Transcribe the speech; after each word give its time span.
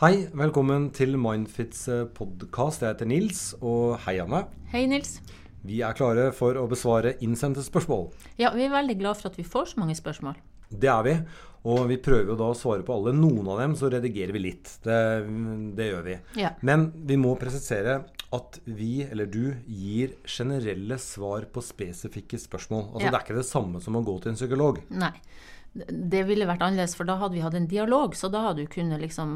Hei, 0.00 0.30
velkommen 0.32 0.86
til 0.96 1.12
Mindfits 1.20 1.82
podkast. 2.16 2.80
Jeg 2.80 2.94
heter 2.94 3.08
Nils, 3.10 3.40
og 3.60 3.98
hei, 4.06 4.14
Anne. 4.22 4.46
Hei, 4.72 4.86
Nils. 4.88 5.18
Vi 5.60 5.82
er 5.84 5.92
klare 5.92 6.30
for 6.32 6.56
å 6.56 6.62
besvare 6.70 7.18
innsendte 7.20 7.60
spørsmål. 7.60 8.06
Ja, 8.40 8.48
vi 8.54 8.64
er 8.64 8.72
veldig 8.72 8.96
glad 8.96 9.18
for 9.20 9.28
at 9.28 9.36
vi 9.36 9.44
får 9.44 9.74
så 9.74 9.82
mange 9.82 9.98
spørsmål. 9.98 10.38
Det 10.72 10.88
er 10.88 11.04
vi. 11.04 11.14
Og 11.68 11.82
vi 11.90 12.00
prøver 12.00 12.32
jo 12.32 12.38
da 12.40 12.48
å 12.48 12.56
svare 12.56 12.80
på 12.80 12.96
alle. 12.96 13.12
Noen 13.12 13.52
av 13.52 13.60
dem 13.60 13.76
så 13.76 13.92
redigerer 13.92 14.32
vi 14.38 14.44
litt. 14.46 14.72
Det, 14.80 14.96
det 15.76 15.90
gjør 15.90 16.08
vi. 16.08 16.16
Ja. 16.46 16.54
Men 16.64 16.88
vi 16.96 17.20
må 17.20 17.36
presisere 17.36 18.00
at 18.32 18.60
vi, 18.64 19.02
eller 19.04 19.28
du, 19.28 19.52
gir 19.68 20.16
generelle 20.24 20.96
svar 20.96 21.44
på 21.52 21.60
spesifikke 21.60 22.40
spørsmål. 22.40 22.86
Altså 22.94 23.04
Ja. 23.04 23.12
Det 23.12 23.20
er 23.20 23.28
ikke 23.28 23.42
det 23.42 23.48
samme 23.52 23.84
som 23.84 24.00
å 24.00 24.06
gå 24.08 24.16
til 24.22 24.32
en 24.32 24.40
psykolog. 24.40 24.80
Nei. 24.96 25.12
Det 25.72 26.24
ville 26.26 26.48
vært 26.48 26.64
annerledes, 26.66 26.96
for 26.98 27.06
da 27.06 27.16
hadde 27.20 27.36
vi 27.36 27.44
hatt 27.44 27.54
en 27.54 27.68
dialog, 27.70 28.16
så 28.18 28.30
da 28.32 28.48
hadde 28.48 28.64
du 28.64 28.72
kunnet 28.72 29.02
liksom 29.02 29.30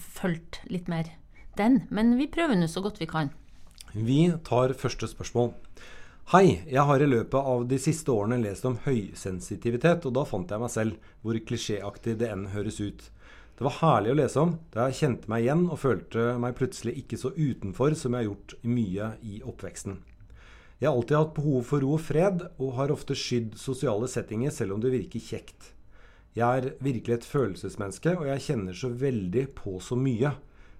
fulgt 0.00 0.62
litt 0.72 0.88
mer 0.88 1.10
den. 1.60 1.82
Men 1.92 2.14
vi 2.16 2.30
prøver 2.32 2.56
nå 2.56 2.68
så 2.70 2.82
godt 2.84 3.00
vi 3.00 3.08
kan. 3.10 3.32
Vi 3.92 4.22
tar 4.46 4.72
første 4.78 5.08
spørsmål. 5.10 5.52
Hei, 6.30 6.60
jeg 6.70 6.86
har 6.86 7.02
i 7.02 7.08
løpet 7.10 7.48
av 7.52 7.64
de 7.66 7.76
siste 7.82 8.12
årene 8.14 8.38
lest 8.38 8.64
om 8.68 8.76
høysensitivitet, 8.84 10.04
og 10.06 10.14
da 10.14 10.22
fant 10.28 10.52
jeg 10.52 10.62
meg 10.62 10.70
selv, 10.70 11.08
hvor 11.24 11.34
klisjéaktig 11.34 12.14
det 12.20 12.28
enn 12.30 12.52
høres 12.54 12.78
ut. 12.80 13.08
Det 13.58 13.66
var 13.66 13.80
herlig 13.80 14.12
å 14.14 14.18
lese 14.20 14.40
om, 14.40 14.52
da 14.72 14.86
jeg 14.88 15.00
kjente 15.00 15.28
meg 15.28 15.42
igjen 15.44 15.66
og 15.66 15.82
følte 15.82 16.30
meg 16.40 16.54
plutselig 16.56 16.94
ikke 17.02 17.18
så 17.20 17.32
utenfor 17.34 17.98
som 17.98 18.14
jeg 18.14 18.22
har 18.22 18.30
gjort 18.30 18.54
mye 18.62 19.10
i 19.26 19.42
oppveksten. 19.42 19.98
Jeg 20.80 20.88
har 20.88 20.96
alltid 20.96 21.18
hatt 21.18 21.34
behov 21.36 21.64
for 21.68 21.84
ro 21.84 21.90
og 21.92 22.00
fred, 22.00 22.46
og 22.56 22.76
har 22.78 22.92
ofte 22.94 23.12
skydd 23.12 23.58
sosiale 23.60 24.06
settinger 24.08 24.54
selv 24.54 24.78
om 24.78 24.80
det 24.80 24.94
virker 24.94 25.20
kjekt. 25.20 25.74
Jeg 26.32 26.46
er 26.46 26.70
virkelig 26.80 27.18
et 27.18 27.26
følelsesmenneske, 27.28 28.14
og 28.16 28.30
jeg 28.30 28.44
kjenner 28.46 28.78
så 28.78 28.88
veldig 28.88 29.42
på 29.58 29.74
så 29.84 29.98
mye. 30.00 30.30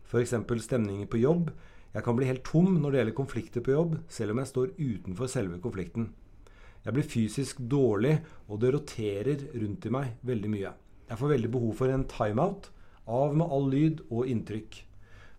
F.eks. 0.09 0.32
stemninger 0.64 1.10
på 1.10 1.20
jobb. 1.20 1.52
Jeg 1.92 2.06
kan 2.06 2.16
bli 2.16 2.30
helt 2.30 2.46
tom 2.48 2.79
når 2.80 2.95
det 2.95 3.01
gjelder 3.02 3.18
konflikter 3.20 3.66
på 3.66 3.76
jobb, 3.76 3.96
selv 4.09 4.32
om 4.32 4.40
jeg 4.40 4.52
står 4.54 4.74
utenfor 4.79 5.29
selve 5.29 5.60
konflikten. 5.60 6.12
Jeg 6.80 6.96
blir 6.96 7.10
fysisk 7.12 7.60
dårlig, 7.60 8.16
og 8.48 8.62
det 8.62 8.73
roterer 8.73 9.48
rundt 9.52 9.85
i 9.85 9.92
meg 9.92 10.14
veldig 10.24 10.57
mye. 10.57 10.73
Jeg 11.10 11.20
får 11.20 11.35
veldig 11.35 11.51
behov 11.52 11.74
for 11.76 11.92
en 11.92 12.09
timeout, 12.09 12.70
av 13.04 13.37
med 13.37 13.52
all 13.52 13.68
lyd 13.68 14.01
og 14.09 14.30
inntrykk. 14.32 14.87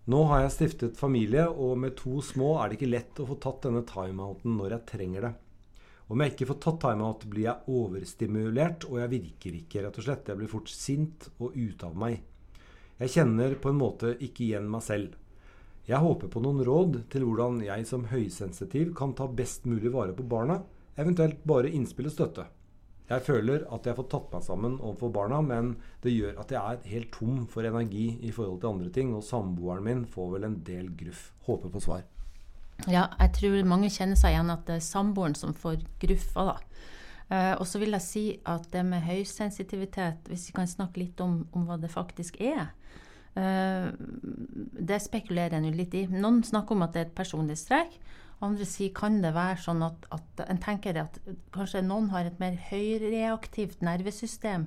Nå 0.10 0.24
har 0.32 0.42
jeg 0.42 0.54
stiftet 0.56 0.98
familie, 0.98 1.44
og 1.46 1.76
med 1.78 1.94
to 2.00 2.24
små 2.26 2.56
er 2.58 2.72
det 2.72 2.80
ikke 2.80 2.90
lett 2.90 3.20
å 3.22 3.28
få 3.30 3.38
tatt 3.44 3.68
denne 3.68 3.84
timeouten 3.86 4.56
når 4.58 4.74
jeg 4.74 4.88
trenger 4.96 5.28
det. 5.28 5.34
Om 6.12 6.24
jeg 6.24 6.34
ikke 6.34 6.48
får 6.50 6.58
tatt 6.66 6.80
timeout, 6.82 7.26
blir 7.30 7.46
jeg 7.46 7.70
overstimulert, 7.72 8.88
og 8.90 8.98
jeg 9.00 9.12
virker 9.14 9.58
ikke, 9.60 9.84
rett 9.86 10.00
og 10.02 10.08
slett. 10.08 10.32
Jeg 10.32 10.40
blir 10.42 10.50
fort 10.52 10.72
sint 10.74 11.28
og 11.38 11.54
ute 11.54 11.88
av 11.88 12.00
meg. 12.02 12.18
Jeg 12.98 13.14
kjenner 13.14 13.54
på 13.62 13.70
en 13.70 13.80
måte 13.80 14.16
ikke 14.18 14.44
igjen 14.48 14.68
meg 14.74 14.84
selv. 14.86 15.14
Jeg 15.88 16.02
håper 16.02 16.34
på 16.34 16.42
noen 16.44 16.66
råd 16.66 16.98
til 17.14 17.24
hvordan 17.26 17.62
jeg 17.66 17.86
som 17.90 18.10
høysensitiv 18.10 18.92
kan 18.98 19.14
ta 19.18 19.30
best 19.30 19.70
mulig 19.70 19.94
vare 19.94 20.18
på 20.18 20.26
barna, 20.26 20.60
eventuelt 20.98 21.46
bare 21.48 21.72
innspill 21.72 22.10
og 22.10 22.18
støtte. 22.18 22.50
Jeg 23.12 23.26
føler 23.26 23.66
at 23.76 23.88
jeg 23.88 23.98
får 23.98 24.08
tatt 24.12 24.31
meg 24.31 24.44
sammen 24.45 24.78
overfor 24.80 25.12
barna, 25.12 25.42
men 25.44 25.73
det 26.04 26.14
gjør 26.14 26.38
at 26.40 26.54
jeg 26.54 26.62
er 26.62 26.92
helt 26.94 27.12
tom 27.12 27.44
for 27.52 27.68
energi 27.68 28.06
i 28.23 28.31
forhold 28.31 28.62
til 28.62 28.72
andre 28.72 28.92
ting, 28.95 29.12
og 29.18 29.26
samboeren 29.28 29.84
min 29.84 30.06
får 30.08 30.30
vel 30.38 30.48
en 30.48 30.58
del 30.64 30.88
gruff. 30.95 31.31
Håper 31.48 31.73
på 31.73 31.84
svar. 31.84 32.06
Ja, 32.88 33.09
jeg 33.20 33.34
tror 33.38 33.68
mange 33.68 33.92
kjenner 33.94 34.18
seg 34.18 34.34
igjen 34.34 34.53
at 34.53 34.64
det 34.70 34.80
er 34.80 34.86
samboeren 34.86 35.36
som 35.38 35.52
får 35.58 35.84
gruffa, 36.02 36.53
da. 36.53 36.56
Eh, 37.31 37.53
og 37.59 37.68
så 37.68 37.80
vil 37.80 37.95
jeg 37.95 38.06
si 38.06 38.23
at 38.50 38.66
det 38.73 38.86
med 38.88 39.03
høysensitivitet, 39.06 40.28
hvis 40.28 40.50
vi 40.50 40.56
kan 40.56 40.68
snakke 40.68 41.03
litt 41.03 41.20
om, 41.23 41.42
om 41.56 41.68
hva 41.68 41.78
det 41.80 41.92
faktisk 41.92 42.42
er 42.44 42.73
eh, 43.40 43.88
Det 44.92 45.00
spekulerer 45.00 45.56
jeg 45.56 45.64
nå 45.64 45.72
litt 45.75 45.96
i. 45.96 46.08
Noen 46.12 46.42
snakker 46.44 46.75
om 46.75 46.84
at 46.88 46.96
det 46.96 47.03
er 47.03 47.08
et 47.08 47.16
personlighetstrekk. 47.22 47.96
Andre 48.42 48.66
sier 48.66 48.89
kan 48.97 49.20
det 49.22 49.36
være 49.36 49.59
sånn 49.61 49.84
at, 49.86 50.06
at 50.09 50.42
en 50.50 50.59
tenker 50.61 50.97
at 50.97 51.19
kanskje 51.53 51.84
noen 51.85 52.09
har 52.09 52.25
et 52.25 52.40
mer 52.41 52.56
høyreaktivt 52.72 53.84
nervesystem. 53.85 54.66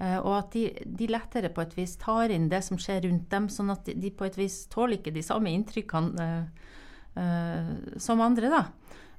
eh, 0.00 0.18
og 0.18 0.32
at 0.40 0.56
de, 0.56 0.64
de 0.84 1.06
lettere 1.10 1.52
på 1.54 1.62
et 1.62 1.76
vis 1.78 1.94
tar 2.02 2.34
inn 2.34 2.48
det 2.50 2.64
som 2.66 2.80
skjer 2.80 3.04
rundt 3.06 3.28
dem, 3.30 3.46
sånn 3.48 3.70
at 3.76 3.86
de, 3.86 4.10
på 4.10 4.26
et 4.26 4.38
vis 4.38 4.64
tåler 4.72 4.98
ikke 4.98 5.14
de 5.14 5.22
samme 5.22 5.52
inntrykkene 5.54 6.26
uh, 6.26 6.72
uh, 7.20 7.70
som 8.02 8.24
andre, 8.24 8.50
da. 8.52 8.64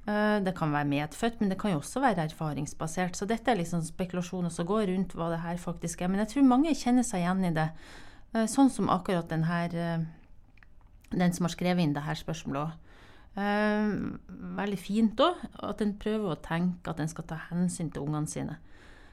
Det 0.08 0.54
kan 0.56 0.70
være 0.72 0.88
medfødt, 0.88 1.34
men 1.42 1.50
det 1.50 1.58
kan 1.60 1.74
jo 1.74 1.82
også 1.82 2.00
være 2.00 2.22
erfaringsbasert. 2.30 3.18
Så 3.18 3.26
dette 3.28 3.50
er 3.52 3.58
liksom 3.58 3.82
spekulasjoner 3.84 4.48
som 4.48 4.64
går 4.64 4.86
rundt 4.88 5.12
hva 5.12 5.26
det 5.34 5.42
her 5.42 5.58
faktisk 5.60 6.00
er. 6.00 6.08
Men 6.08 6.22
jeg 6.22 6.30
tror 6.30 6.46
mange 6.48 6.72
kjenner 6.72 7.04
seg 7.04 7.26
igjen 7.26 7.42
i 7.44 7.50
det. 7.52 7.66
Sånn 8.48 8.72
som 8.72 8.88
akkurat 8.88 9.28
den 9.28 9.44
her 9.44 9.76
Den 11.12 11.36
som 11.36 11.44
har 11.44 11.52
skrevet 11.52 11.84
inn 11.84 11.92
det 11.92 12.06
her 12.08 12.16
spørsmålet 12.16 12.62
òg. 12.62 12.87
Veldig 13.38 14.78
fint 14.80 15.20
òg 15.22 15.42
at 15.68 15.82
en 15.84 15.92
prøver 16.00 16.32
å 16.34 16.40
tenke 16.42 16.90
at 16.90 17.00
en 17.02 17.10
skal 17.10 17.26
ta 17.30 17.38
hensyn 17.50 17.90
til 17.94 18.06
ungene 18.06 18.30
sine. 18.30 18.56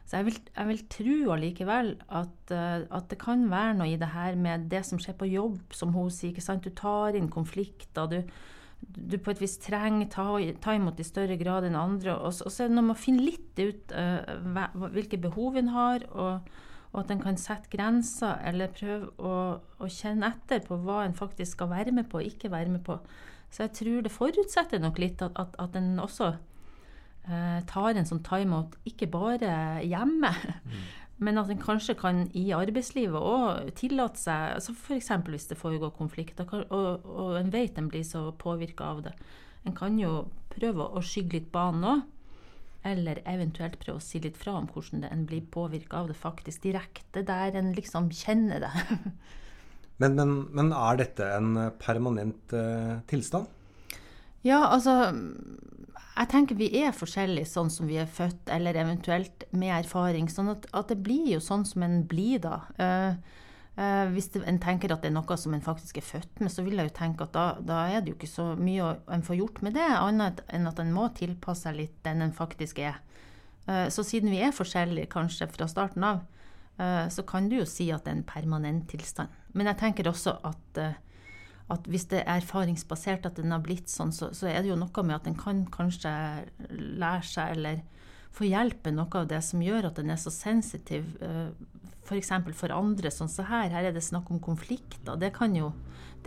Så 0.06 0.20
jeg 0.20 0.26
vil, 0.28 0.36
jeg 0.54 0.70
vil 0.70 0.82
tro 0.94 1.16
allikevel 1.34 1.88
at, 2.14 2.52
eh, 2.54 2.84
at 2.94 3.08
det 3.10 3.18
kan 3.22 3.48
være 3.50 3.74
noe 3.80 3.88
i 3.90 3.98
det 3.98 4.12
her 4.14 4.36
med 4.38 4.68
det 4.70 4.84
som 4.86 5.00
skjer 5.02 5.16
på 5.18 5.30
jobb, 5.32 5.74
som 5.74 5.96
hun 5.98 6.12
sier. 6.14 6.30
ikke 6.34 6.46
sant? 6.46 6.62
Du 6.66 6.70
tar 6.70 7.18
inn 7.18 7.30
konflikter. 7.30 8.08
du 8.08 8.24
du 8.86 9.18
på 9.18 9.32
et 9.32 9.40
vis 9.42 9.56
trenger 9.58 10.10
ta, 10.12 10.26
ta 10.62 10.74
imot 10.76 11.00
i 11.00 11.04
større 11.08 11.38
grad 11.40 11.64
enn 11.66 11.78
andre. 11.80 12.14
Og 12.20 12.28
og 12.46 12.52
så 12.52 12.64
er 12.64 12.68
det 12.68 12.76
noe 12.76 12.84
med 12.92 12.96
å 12.96 13.02
finne 13.02 13.24
litt 13.26 13.58
ut 13.58 13.92
eh, 13.96 14.36
hva- 14.54 14.70
hvilke 14.94 15.18
behov 15.18 15.58
en 15.58 15.70
har, 15.74 16.04
og, 16.12 16.50
og 16.94 17.00
at 17.02 17.12
en 17.12 17.22
kan 17.24 17.38
sette 17.40 17.72
grenser, 17.72 18.38
eller 18.46 18.68
prøve 18.76 19.10
å, 19.18 19.60
å 19.80 19.88
kjenne 19.90 20.28
etter 20.36 20.60
på 20.68 20.78
hva 20.84 21.00
en 21.06 21.18
faktisk 21.18 21.56
skal 21.58 21.72
være 21.72 21.92
med 21.96 22.10
på 22.12 22.20
og 22.20 22.28
ikke 22.30 22.52
være 22.52 22.70
med 22.76 22.84
på. 22.86 23.00
Så 23.56 23.64
jeg 23.64 23.76
tror 23.78 24.04
det 24.04 24.12
forutsetter 24.12 24.82
nok 24.84 25.00
litt 25.00 25.22
at, 25.24 25.38
at, 25.40 25.54
at 25.64 25.76
en 25.80 25.94
også 26.04 26.34
eh, 26.34 27.62
tar 27.70 27.96
en 27.96 28.08
sånn 28.10 28.24
timeout, 28.26 28.76
ikke 28.90 29.08
bare 29.14 29.80
hjemme. 29.88 30.34
Men 31.24 31.40
at 31.40 31.48
en 31.48 31.62
kanskje 31.62 31.96
kan 31.96 32.26
i 32.36 32.50
arbeidslivet 32.52 33.16
òg 33.16 33.70
tillate 33.80 34.20
seg 34.20 34.58
altså 34.58 34.76
F.eks. 34.76 35.14
hvis 35.30 35.48
det 35.48 35.60
foregår 35.60 35.94
konflikter, 35.96 36.50
og, 36.68 37.06
og 37.08 37.38
en 37.40 37.54
vet 37.54 37.80
en 37.80 37.88
blir 37.92 38.04
så 38.04 38.28
påvirka 38.36 38.90
av 38.92 39.06
det. 39.08 39.16
En 39.64 39.78
kan 39.78 39.96
jo 40.00 40.26
prøve 40.52 40.90
å 40.92 41.04
skygge 41.04 41.40
litt 41.40 41.48
banen 41.56 41.88
òg. 41.94 42.04
Eller 42.86 43.24
eventuelt 43.26 43.80
prøve 43.82 43.98
å 43.98 44.04
si 44.04 44.20
litt 44.22 44.36
fra 44.38 44.60
om 44.60 44.68
hvordan 44.70 45.02
det 45.02 45.10
en 45.16 45.24
blir 45.26 45.48
påvirka 45.50 46.04
av 46.04 46.12
det 46.12 46.20
faktisk 46.20 46.68
direkte, 46.68 47.24
der 47.26 47.56
en 47.58 47.72
liksom 47.74 48.12
kjenner 48.14 48.68
det. 48.68 49.00
Men, 50.02 50.18
men, 50.18 50.34
men 50.56 50.74
er 50.76 51.00
dette 51.00 51.28
en 51.38 51.54
eh, 51.60 51.74
permanent 51.80 52.56
eh, 52.56 52.98
tilstand? 53.08 53.48
Ja, 54.46 54.60
altså 54.68 55.16
Jeg 56.16 56.30
tenker 56.32 56.60
vi 56.60 56.68
er 56.82 56.94
forskjellige 56.96 57.48
sånn 57.50 57.72
som 57.74 57.88
vi 57.90 57.98
er 58.02 58.12
født, 58.12 58.52
eller 58.52 58.78
eventuelt 58.78 59.48
med 59.56 59.74
erfaring. 59.80 60.30
Sånn 60.32 60.52
at, 60.54 60.68
at 60.76 60.92
det 60.92 61.00
blir 61.04 61.32
jo 61.34 61.42
sånn 61.44 61.66
som 61.68 61.84
en 61.88 62.04
blir 62.08 62.44
da. 62.44 62.60
Uh, 62.80 63.42
eh, 63.76 64.06
hvis 64.14 64.30
det, 64.36 64.44
en 64.48 64.60
tenker 64.64 64.94
at 64.94 65.04
det 65.04 65.12
er 65.12 65.18
noe 65.18 65.38
som 65.40 65.56
en 65.58 65.66
faktisk 65.66 66.00
er 66.00 66.08
født 66.08 66.44
med, 66.44 66.54
så 66.54 66.64
vil 66.64 66.80
jeg 66.80 66.92
jo 66.92 66.96
tenke 67.00 67.28
at 67.28 67.36
da, 67.36 67.48
da 67.60 67.82
er 67.92 68.04
det 68.04 68.14
jo 68.14 68.20
ikke 68.20 68.32
så 68.32 68.48
mye 68.60 68.94
en 69.12 69.26
får 69.28 69.40
gjort 69.42 69.60
med 69.66 69.76
det, 69.76 69.90
annet 69.98 70.40
enn 70.56 70.70
at 70.72 70.80
en 70.80 70.94
må 70.96 71.10
tilpasse 71.18 71.68
seg 71.68 71.82
litt 71.82 71.98
den 72.08 72.24
en 72.24 72.36
faktisk 72.36 72.80
er. 72.86 73.02
Eh, 73.68 73.88
så 73.90 74.06
siden 74.06 74.32
vi 74.32 74.44
er 74.46 74.56
forskjellige 74.56 75.12
kanskje 75.14 75.50
fra 75.52 75.68
starten 75.72 76.06
av, 76.06 76.24
så 76.78 77.24
kan 77.28 77.50
du 77.50 77.60
jo 77.62 77.66
si 77.70 77.90
at 77.94 78.04
det 78.06 78.12
er 78.12 78.18
en 78.20 78.28
permanent 78.28 78.88
tilstand. 78.92 79.32
Men 79.56 79.70
jeg 79.72 79.80
tenker 79.80 80.10
også 80.12 80.38
at 80.44 80.82
eh, 80.82 81.02
at 81.74 81.88
hvis 81.90 82.06
det 82.12 82.20
er 82.22 82.38
erfaringsbasert 82.38 83.26
at 83.26 83.40
den 83.40 83.54
har 83.54 83.64
blitt 83.66 83.90
sånn, 83.90 84.12
så, 84.14 84.30
så 84.38 84.52
er 84.52 84.62
det 84.62 84.70
jo 84.70 84.78
noe 84.78 85.04
med 85.06 85.16
at 85.16 85.26
den 85.26 85.38
kan 85.40 85.64
kanskje 85.74 86.12
lære 86.70 87.26
seg 87.26 87.56
eller 87.56 87.82
få 88.36 88.46
hjelp 88.50 88.86
med 88.86 89.00
noe 89.00 89.22
av 89.22 89.30
det 89.32 89.42
som 89.48 89.64
gjør 89.64 89.90
at 89.90 89.98
den 89.98 90.14
er 90.14 90.20
så 90.22 90.34
sensitiv. 90.34 91.08
F.eks. 92.06 92.30
For, 92.30 92.58
for 92.60 92.76
andre, 92.76 93.10
sånn 93.10 93.32
som 93.32 93.48
så 93.48 93.50
her. 93.50 93.74
Her 93.74 93.90
er 93.90 93.96
det 93.96 94.06
snakk 94.06 94.30
om 94.30 94.42
konflikter. 94.44 95.18
Det 95.18 95.32
kan, 95.34 95.56
jo, 95.58 95.72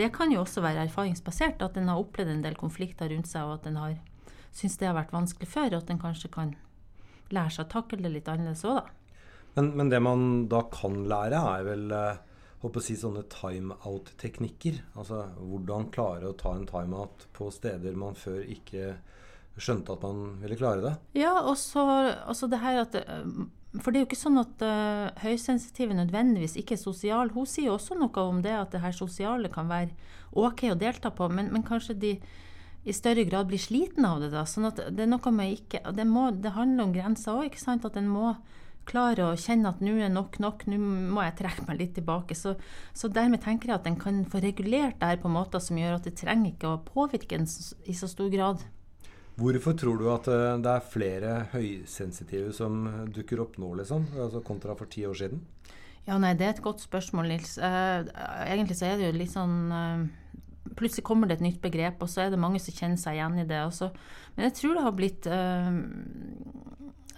det 0.00 0.10
kan 0.16 0.32
jo 0.34 0.42
også 0.42 0.64
være 0.64 0.88
erfaringsbasert. 0.88 1.62
At 1.62 1.78
den 1.78 1.90
har 1.92 2.02
opplevd 2.02 2.34
en 2.34 2.42
del 2.42 2.58
konflikter 2.58 3.12
rundt 3.12 3.30
seg, 3.30 3.46
og 3.46 3.60
at 3.60 3.68
den 3.68 3.78
har 3.78 3.94
syns 4.56 4.78
det 4.80 4.88
har 4.88 4.98
vært 4.98 5.14
vanskelig 5.14 5.50
før. 5.52 5.76
Og 5.76 5.84
at 5.84 5.92
den 5.92 6.02
kanskje 6.02 6.32
kan 6.34 6.56
lære 7.30 7.54
seg 7.54 7.68
å 7.68 7.72
takle 7.76 8.02
det 8.02 8.16
litt 8.16 8.30
annerledes 8.32 8.66
òg, 8.66 8.80
da. 8.80 8.97
Men, 9.58 9.72
men 9.74 9.90
det 9.90 9.98
man 10.04 10.24
da 10.50 10.62
kan 10.70 11.00
lære, 11.10 11.38
er 11.58 11.64
vel 11.66 11.90
eh, 11.90 12.20
håper 12.62 12.78
å 12.78 12.84
si 12.84 12.94
sånne 12.98 13.24
timeout-teknikker. 13.32 14.80
Altså 14.94 15.24
hvordan 15.38 15.88
klare 15.94 16.30
å 16.30 16.36
ta 16.38 16.54
en 16.54 16.66
timeout 16.68 17.26
på 17.34 17.50
steder 17.54 17.98
man 17.98 18.18
før 18.18 18.44
ikke 18.46 18.92
skjønte 19.58 19.96
at 19.96 20.04
man 20.06 20.36
ville 20.44 20.58
klare 20.58 20.84
det. 20.84 20.94
Ja, 21.18 21.34
og 21.42 21.56
så 21.58 22.50
det 22.50 22.60
her 22.62 22.84
at 22.84 22.94
eh, 23.00 23.24
For 23.82 23.90
det 23.90 23.98
er 23.98 24.04
jo 24.04 24.08
ikke 24.08 24.18
sånn 24.18 24.40
at 24.40 24.62
uh, 24.64 25.10
høysensitive 25.20 25.96
nødvendigvis 25.98 26.54
ikke 26.56 26.76
er 26.76 26.80
sosiale. 26.80 27.34
Hun 27.34 27.46
sier 27.46 27.74
også 27.74 27.98
noe 27.98 28.22
om 28.24 28.38
det 28.42 28.54
at 28.56 28.72
det 28.72 28.80
her 28.80 28.94
sosiale 28.96 29.50
kan 29.52 29.68
være 29.68 29.92
OK 30.38 30.64
å 30.70 30.78
delta 30.78 31.10
på, 31.12 31.28
men, 31.28 31.50
men 31.52 31.66
kanskje 31.66 31.98
de 31.98 32.14
i 32.88 32.94
større 32.96 33.26
grad 33.28 33.50
blir 33.50 33.60
sliten 33.60 34.06
av 34.08 34.22
det. 34.22 34.30
da, 34.32 34.46
sånn 34.48 34.70
at 34.70 34.80
Det 34.94 35.04
er 35.04 35.10
noe 35.10 35.34
med 35.34 35.58
ikke, 35.58 35.82
det, 35.92 36.06
må, 36.08 36.30
det 36.32 36.54
handler 36.56 36.86
om 36.86 36.94
grenser 36.94 37.42
òg. 37.42 37.58
At 37.58 38.00
en 38.00 38.08
må 38.08 38.32
oppklare 38.88 39.26
å 39.28 39.36
kjenne 39.36 39.68
at 39.68 39.82
nå 39.84 39.98
er 40.00 40.08
nok 40.08 40.38
nok, 40.40 40.64
nå 40.66 40.78
må 40.80 41.24
jeg 41.26 41.36
trekke 41.42 41.66
meg 41.68 41.78
litt 41.82 41.94
tilbake. 41.98 42.34
Så, 42.34 42.54
så, 42.96 43.10
dermed 43.12 43.42
tenker 43.44 43.68
jeg 43.68 43.76
at 43.76 43.86
en 43.86 44.00
kan 44.00 44.24
få 44.24 44.40
regulert 44.40 44.96
det 45.00 45.12
her 45.12 45.20
på 45.20 45.28
måter 45.28 45.60
som 45.60 45.76
gjør 45.78 45.98
at 45.98 46.08
det 46.08 46.16
trenger 46.16 46.54
ikke 46.54 46.72
å 46.72 46.80
påvirke 46.86 47.36
en 47.36 47.46
i 47.84 47.96
så 47.96 48.08
stor 48.08 48.30
grad. 48.32 48.64
Hvorfor 49.38 49.76
tror 49.78 50.00
du 50.00 50.08
at 50.10 50.26
eh, 50.32 50.56
det 50.64 50.72
er 50.72 50.88
flere 50.90 51.34
høysensitive 51.52 52.50
som 52.56 52.88
dukker 53.14 53.44
opp 53.44 53.58
nå, 53.60 53.74
liksom, 53.78 54.08
altså 54.18 54.42
kontra 54.42 54.74
for 54.78 54.90
ti 54.90 55.04
år 55.06 55.18
siden? 55.20 55.44
Ja, 56.08 56.16
nei, 56.16 56.32
Det 56.34 56.46
er 56.46 56.56
et 56.56 56.64
godt 56.64 56.80
spørsmål, 56.80 57.28
Nils. 57.28 57.58
Uh, 57.60 58.08
egentlig 58.48 58.78
så 58.78 58.88
er 58.88 58.96
det 58.96 59.10
jo 59.10 59.18
litt 59.18 59.34
sånn 59.34 59.58
uh, 59.68 60.06
Plutselig 60.78 61.04
kommer 61.04 61.28
det 61.28 61.38
et 61.38 61.42
nytt 61.42 61.60
begrep, 61.62 62.00
og 62.04 62.10
så 62.12 62.22
er 62.22 62.32
det 62.32 62.38
mange 62.40 62.60
som 62.60 62.74
kjenner 62.76 63.00
seg 63.00 63.16
igjen 63.16 63.38
i 63.40 63.44
det. 63.48 63.60
Også. 63.66 63.88
Men 64.36 64.46
jeg 64.46 64.54
tror 64.58 64.76
det 64.76 64.82
har 64.84 64.94
blitt 64.96 65.28
uh, 65.32 65.68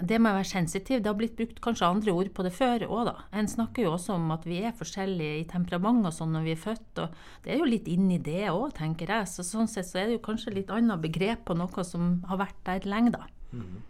det 0.01 0.19
med 0.21 0.33
å 0.33 0.39
være 0.39 0.49
sensitiv, 0.49 1.03
det 1.03 1.11
har 1.11 1.19
blitt 1.19 1.37
brukt 1.39 1.61
kanskje 1.65 1.89
andre 1.89 2.15
ord 2.17 2.31
på 2.37 2.45
det 2.47 2.53
før 2.57 2.87
òg, 2.87 3.03
da. 3.11 3.15
En 3.37 3.49
snakker 3.51 3.85
jo 3.85 3.93
også 3.95 4.17
om 4.17 4.33
at 4.35 4.47
vi 4.49 4.63
er 4.65 4.77
forskjellige 4.77 5.43
i 5.43 5.47
temperament 5.51 6.09
og 6.09 6.15
sånn 6.17 6.33
når 6.37 6.47
vi 6.47 6.55
er 6.55 6.63
født, 6.63 7.03
og 7.05 7.45
det 7.45 7.55
er 7.55 7.61
jo 7.61 7.69
litt 7.69 7.89
inni 7.91 8.19
det 8.25 8.49
òg, 8.49 8.71
tenker 8.79 9.13
jeg. 9.13 9.29
Så 9.29 9.45
sånn 9.47 9.71
sett 9.71 9.89
så 9.89 10.01
er 10.01 10.09
det 10.09 10.19
jo 10.19 10.25
kanskje 10.31 10.57
litt 10.57 10.73
annet 10.75 11.03
begrep 11.03 11.45
på 11.49 11.57
noe 11.59 11.87
som 11.87 12.19
har 12.31 12.41
vært 12.41 12.61
der 12.69 12.89
lenge, 12.89 13.15
da. 13.17 13.29
Mm. 13.53 13.81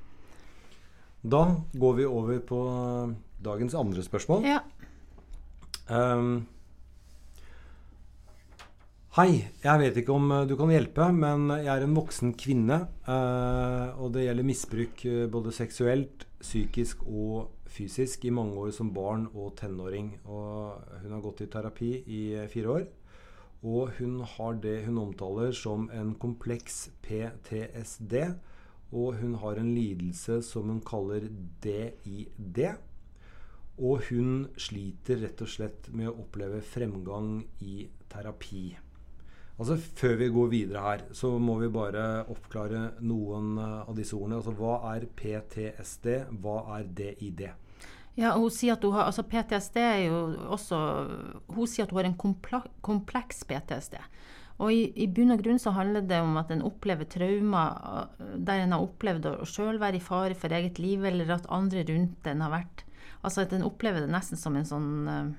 Da 1.30 1.42
går 1.76 1.98
vi 1.98 2.08
over 2.08 2.38
på 2.48 2.60
dagens 3.44 3.76
andre 3.76 4.04
spørsmål. 4.04 4.46
Ja. 4.48 4.62
Um, 5.90 6.46
Hei, 9.10 9.40
jeg 9.58 9.78
vet 9.80 9.96
ikke 9.98 10.14
om 10.14 10.28
eh, 10.30 10.44
du 10.46 10.52
kan 10.54 10.70
hjelpe, 10.70 11.08
men 11.10 11.48
jeg 11.50 11.66
er 11.66 11.82
en 11.82 11.96
voksen 11.96 12.30
kvinne. 12.38 12.76
Uh, 13.08 13.90
og 13.98 14.12
det 14.14 14.22
gjelder 14.22 14.46
misbruk 14.46 15.00
uh, 15.02 15.24
både 15.26 15.50
seksuelt, 15.50 16.28
psykisk 16.38 17.00
og 17.10 17.48
fysisk 17.66 18.28
i 18.28 18.30
mange 18.30 18.54
år 18.62 18.68
som 18.76 18.92
barn 18.94 19.24
og 19.32 19.56
tenåring. 19.58 20.12
Og 20.30 21.00
hun 21.02 21.16
har 21.16 21.24
gått 21.24 21.42
i 21.42 21.48
terapi 21.50 21.88
i 22.06 22.20
fire 22.52 22.70
år. 22.70 22.84
Og 23.66 23.96
hun 23.96 24.20
har 24.36 24.60
det 24.62 24.76
hun 24.84 25.00
omtaler 25.02 25.50
som 25.58 25.88
en 25.90 26.12
kompleks 26.14 26.76
PTSD. 27.02 28.14
Og 28.94 29.18
hun 29.24 29.34
har 29.42 29.58
en 29.58 29.72
lidelse 29.74 30.38
som 30.46 30.70
hun 30.70 30.78
kaller 30.86 31.26
DID. 31.66 32.62
Og 33.74 34.06
hun 34.12 34.46
sliter 34.54 35.18
rett 35.24 35.42
og 35.42 35.50
slett 35.50 35.90
med 35.90 36.12
å 36.12 36.14
oppleve 36.22 36.62
fremgang 36.62 37.40
i 37.66 37.88
terapi. 38.14 38.68
Altså 39.60 39.76
Før 39.76 40.14
vi 40.16 40.30
går 40.32 40.52
videre 40.54 40.82
her, 40.84 41.02
så 41.12 41.34
må 41.36 41.58
vi 41.60 41.68
bare 41.72 42.24
oppklare 42.32 42.94
noen 43.04 43.58
eh, 43.60 43.80
av 43.84 43.96
disse 43.98 44.16
ordene. 44.16 44.38
Altså 44.40 44.54
Hva 44.56 44.78
er 44.94 45.04
PTSD? 45.18 46.08
Hva 46.40 46.62
er 46.78 46.86
DID? 46.88 47.42
Ja, 48.16 48.32
hun 48.34 48.48
sier 48.52 48.74
at 48.74 48.84
hun 48.84 48.96
har, 48.96 49.10
altså 49.10 49.22
PTSD 49.28 49.76
er 49.80 50.00
jo 50.08 50.16
også 50.56 50.78
Hun 51.52 51.68
sier 51.70 51.86
at 51.86 51.92
hun 51.92 52.00
har 52.00 52.08
en 52.08 52.72
kompleks 52.88 53.44
PTSD. 53.48 54.00
Og 54.60 54.72
i, 54.76 54.80
i 55.04 55.06
bunn 55.08 55.32
og 55.32 55.44
grunn 55.44 55.60
så 55.60 55.72
handler 55.72 56.04
det 56.08 56.18
om 56.20 56.34
at 56.40 56.50
en 56.52 56.64
opplever 56.64 57.08
traumer 57.08 57.84
eh, 58.16 58.32
der 58.40 58.64
en 58.64 58.76
har 58.76 58.86
opplevd 58.88 59.28
å 59.28 59.48
sjøl 59.48 59.80
være 59.82 60.00
i 60.00 60.04
fare 60.04 60.36
for 60.40 60.56
eget 60.56 60.80
liv, 60.80 61.04
eller 61.04 61.36
at 61.36 61.48
andre 61.52 61.84
rundt 61.88 62.32
en 62.32 62.46
har 62.46 62.56
vært 62.62 62.86
Altså 63.20 63.42
at 63.44 63.52
en 63.52 63.66
opplever 63.66 64.00
det 64.00 64.08
nesten 64.08 64.38
som 64.40 64.54
en 64.56 64.64
sånn 64.64 64.92
uh, 65.04 65.32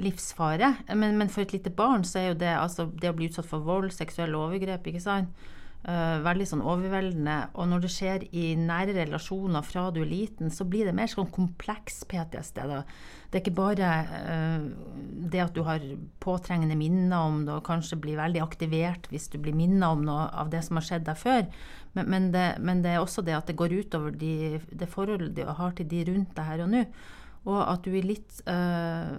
livsfare. 0.00 0.74
Men, 0.94 1.18
men, 1.18 1.30
for 1.32 1.44
et 1.44 1.56
lite 1.56 1.72
barn 1.74 2.06
så 2.08 2.20
er 2.20 2.30
jo 2.30 2.38
det 2.44 2.52
altså 2.56 2.88
det 2.92 3.10
å 3.12 3.16
bli 3.16 3.28
utsatt 3.30 3.48
for 3.48 3.64
vold, 3.66 3.92
seksuelle 3.94 4.38
overgrep, 4.38 4.88
ikke 4.88 5.02
sant. 5.04 5.50
Uh, 5.82 6.20
veldig 6.22 6.44
sånn 6.46 6.60
overveldende. 6.62 7.36
Og 7.58 7.66
når 7.66 7.80
det 7.82 7.88
skjer 7.90 8.24
i 8.38 8.52
nære 8.54 8.94
relasjoner 9.00 9.64
fra 9.66 9.88
du 9.90 10.04
er 10.04 10.12
liten, 10.12 10.52
så 10.54 10.62
blir 10.62 10.86
det 10.86 10.94
mer 10.94 11.10
sånn 11.10 11.26
kompleks 11.34 12.04
PTSD. 12.06 12.60
Da. 12.70 12.84
Det 13.26 13.40
er 13.40 13.42
ikke 13.42 13.56
bare 13.56 13.88
uh, 14.06 14.68
det 15.32 15.42
at 15.42 15.56
du 15.56 15.64
har 15.66 15.82
påtrengende 16.22 16.78
minner 16.78 17.26
om 17.26 17.40
det, 17.48 17.56
og 17.56 17.66
kanskje 17.66 17.98
blir 17.98 18.20
veldig 18.20 18.44
aktivert 18.44 19.10
hvis 19.10 19.26
du 19.32 19.40
blir 19.42 19.58
minnet 19.58 19.88
om 19.88 20.06
noe 20.06 20.28
av 20.30 20.54
det 20.54 20.62
som 20.62 20.78
har 20.78 20.86
skjedd 20.86 21.08
deg 21.08 21.18
før. 21.18 21.48
Men, 21.98 22.06
men, 22.14 22.30
det, 22.36 22.46
men 22.62 22.86
det, 22.86 22.94
er 22.94 23.02
også 23.02 23.26
det 23.26 23.34
at 23.40 23.50
det 23.50 23.58
går 23.58 23.74
utover 23.82 24.14
de, 24.14 24.62
det 24.70 24.88
forholdet 24.92 25.34
du 25.34 25.42
har 25.50 25.74
til 25.74 25.90
de 25.90 26.06
rundt 26.12 26.30
deg 26.38 26.46
her 26.46 26.62
og 26.62 26.70
nå. 26.76 26.86
Og 27.42 27.58
at 27.58 27.82
du 27.82 27.90
er 27.98 28.04
litt 28.06 28.36
øh, 28.46 29.14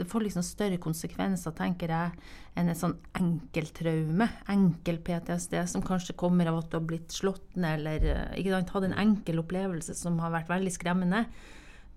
Det 0.00 0.06
får 0.08 0.24
liksom 0.24 0.44
større 0.46 0.78
konsekvenser, 0.80 1.52
tenker 1.56 1.92
jeg, 1.92 2.14
enn 2.56 2.72
et 2.72 2.80
sånn 2.80 2.96
enkeltraume. 3.18 4.30
Enkel 4.52 5.00
PTSD, 5.04 5.58
som 5.68 5.84
kanskje 5.84 6.16
kommer 6.20 6.48
av 6.48 6.62
at 6.62 6.70
du 6.72 6.78
har 6.78 6.86
blitt 6.88 7.12
slått 7.12 7.58
ned 7.60 7.82
eller 7.82 8.06
uh, 8.08 8.38
ikke 8.40 8.54
sant, 8.54 8.72
hatt 8.74 8.88
en 8.88 8.96
enkel 9.04 9.42
opplevelse 9.42 9.96
som 9.98 10.16
har 10.24 10.32
vært 10.32 10.48
veldig 10.52 10.72
skremmende. 10.72 11.26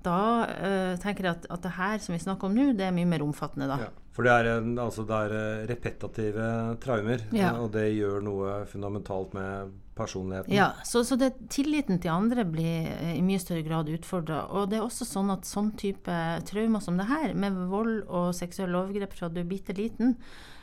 Da 0.04 0.22
uh, 0.48 0.94
tenker 1.02 1.30
jeg 1.30 1.38
at, 1.38 1.46
at 1.54 1.66
det 1.66 1.76
her 1.78 2.02
som 2.04 2.16
vi 2.16 2.24
snakker 2.24 2.50
om 2.50 2.58
nå, 2.58 2.72
det 2.78 2.88
er 2.90 2.96
mye 2.96 3.10
mer 3.10 3.24
omfattende, 3.26 3.70
da. 3.72 3.78
Ja, 3.86 3.92
for 4.14 4.28
det 4.28 4.34
er, 4.34 4.52
altså, 4.84 5.06
det 5.10 5.22
er 5.28 5.64
repetative 5.72 6.50
traumer, 6.84 7.24
ja. 7.34 7.56
og 7.58 7.72
det 7.74 7.88
gjør 7.96 8.22
noe 8.26 8.60
fundamentalt 8.70 9.34
med 9.38 9.72
personligheten. 9.96 10.54
Ja, 10.54 10.72
så, 10.84 11.04
så 11.04 11.16
det, 11.16 11.34
tilliten 11.50 12.00
til 12.02 12.14
andre 12.14 12.46
blir 12.46 12.90
eh, 12.90 13.14
i 13.18 13.24
mye 13.26 13.42
større 13.42 13.64
grad 13.66 13.92
utfordra. 13.94 14.44
Og 14.54 14.72
det 14.72 14.80
er 14.80 14.86
også 14.86 15.08
sånn 15.08 15.32
at 15.34 15.48
sånn 15.50 15.72
type 15.80 16.18
traumer 16.50 16.84
som 16.84 16.98
det 17.00 17.08
her, 17.10 17.34
med 17.38 17.58
vold 17.72 18.04
og 18.08 18.34
seksuelle 18.38 18.80
overgrep 18.80 19.16
fra 19.18 19.30
du 19.30 19.42
er 19.44 19.50
bitte 19.50 19.76
liten, 19.78 20.18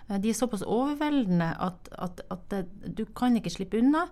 eh, 0.08 0.18
de 0.18 0.32
er 0.32 0.38
såpass 0.38 0.66
overveldende 0.66 1.52
at, 1.68 1.90
at, 1.98 2.24
at 2.30 2.46
det, 2.52 2.64
du 2.98 3.06
kan 3.16 3.38
ikke 3.38 3.54
slippe 3.54 3.80
unna. 3.80 4.08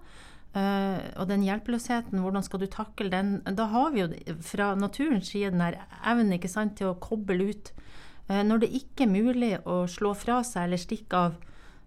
Uh, 0.56 0.96
og 1.20 1.28
den 1.28 1.42
hjelpeløsheten, 1.44 2.22
hvordan 2.24 2.42
skal 2.42 2.62
du 2.62 2.66
takle 2.72 3.10
den? 3.12 3.34
Da 3.44 3.66
har 3.68 3.90
vi 3.92 4.00
jo 4.00 4.36
fra 4.40 4.72
naturens 4.78 5.28
side 5.28 5.52
den 5.52 5.60
her 5.60 5.76
evnen 6.00 6.38
ikke 6.38 6.48
sant, 6.48 6.78
til 6.78 6.90
å 6.90 6.96
koble 7.02 7.50
ut. 7.50 7.72
Uh, 8.30 8.40
når 8.46 8.64
det 8.64 8.70
ikke 8.80 9.04
er 9.04 9.12
mulig 9.12 9.50
å 9.68 9.82
slå 9.90 10.14
fra 10.16 10.40
seg 10.46 10.68
eller 10.68 10.86
stikke 10.86 11.26
av, 11.28 11.38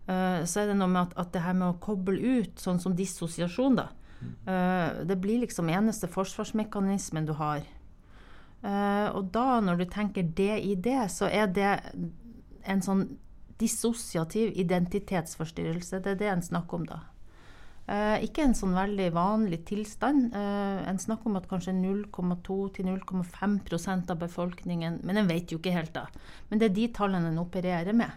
Uh, 0.10 0.42
så 0.50 0.64
er 0.64 0.72
det 0.72 0.76
noe 0.80 0.90
med 0.90 1.04
at, 1.06 1.12
at, 1.22 1.28
det 1.32 1.44
her 1.46 1.54
med 1.54 1.68
å 1.70 1.76
koble 1.80 2.18
ut, 2.18 2.56
sånn 2.60 2.80
som 2.82 2.96
dissosiasjon, 2.98 3.76
da 3.78 3.86
Det 5.06 5.16
blir 5.22 5.44
liksom 5.44 5.70
eneste 5.70 6.10
forsvarsmekanismen 6.10 7.28
du 7.30 7.36
har. 7.38 7.62
Og 9.14 9.30
da, 9.34 9.62
når 9.62 9.78
du 9.80 9.86
tenker 9.94 10.26
det 10.38 10.58
i 10.66 10.74
det, 10.76 11.06
så 11.14 11.30
er 11.30 11.48
det 11.54 11.70
en 12.66 12.82
sånn 12.82 13.06
dissosiativ 13.62 14.52
identitetsforstyrrelse. 14.58 16.02
Det 16.02 16.16
er 16.16 16.20
det 16.20 16.30
en 16.34 16.46
snakker 16.50 16.82
om 16.82 16.90
da. 16.90 17.00
Ikke 18.24 18.46
en 18.46 18.54
sånn 18.56 18.72
veldig 18.72 19.10
vanlig 19.12 19.66
tilstand. 19.68 20.32
en 20.34 21.00
snakker 21.02 21.28
om 21.28 21.36
at 21.36 21.48
kanskje 21.50 21.74
0,2 21.76 22.58
0,5% 22.88 24.12
av 24.14 24.20
befolkningen 24.22 25.02
Men 25.04 25.18
en 25.18 25.28
vet 25.28 25.52
jo 25.52 25.58
ikke 25.60 25.74
helt, 25.76 25.94
da. 25.94 26.06
Men 26.50 26.60
det 26.60 26.70
er 26.70 26.76
de 26.78 26.88
tallene 26.96 27.34
en 27.34 27.42
opererer 27.42 27.92
med. 27.92 28.16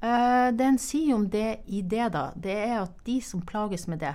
Eh, 0.00 0.48
det 0.54 0.64
en 0.64 0.78
sier 0.78 1.14
om 1.16 1.26
det 1.30 1.60
i 1.66 1.82
det, 1.82 2.12
da, 2.14 2.30
det 2.38 2.54
er 2.54 2.76
at 2.84 2.98
de 3.06 3.18
som 3.24 3.42
plages 3.42 3.88
med 3.90 3.98
det, 4.04 4.14